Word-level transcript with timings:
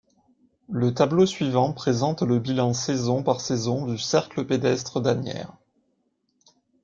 Le 0.71 0.95
tableau 0.95 1.27
suivant 1.27 1.73
présente 1.73 2.23
le 2.23 2.39
bilan 2.39 2.73
saison 2.73 3.21
par 3.21 3.39
saison 3.39 3.85
du 3.85 3.99
Cercle 3.99 4.43
pédestre 4.47 4.99
d'Asnières. 4.99 5.53